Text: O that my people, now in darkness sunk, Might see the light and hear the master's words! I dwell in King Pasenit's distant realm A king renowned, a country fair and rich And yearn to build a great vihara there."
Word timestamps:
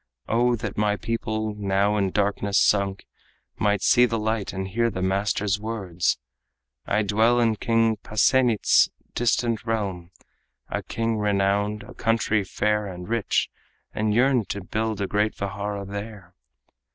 O 0.27 0.55
that 0.55 0.79
my 0.79 0.95
people, 0.95 1.53
now 1.53 1.95
in 1.95 2.09
darkness 2.09 2.57
sunk, 2.59 3.05
Might 3.59 3.83
see 3.83 4.07
the 4.07 4.17
light 4.17 4.51
and 4.51 4.67
hear 4.67 4.89
the 4.89 5.03
master's 5.03 5.59
words! 5.59 6.17
I 6.87 7.03
dwell 7.03 7.39
in 7.39 7.57
King 7.57 7.97
Pasenit's 7.97 8.89
distant 9.13 9.63
realm 9.63 10.09
A 10.69 10.81
king 10.81 11.19
renowned, 11.19 11.83
a 11.83 11.93
country 11.93 12.43
fair 12.43 12.87
and 12.87 13.07
rich 13.07 13.51
And 13.93 14.11
yearn 14.11 14.45
to 14.45 14.63
build 14.63 15.01
a 15.01 15.05
great 15.05 15.35
vihara 15.35 15.85
there." 15.85 16.33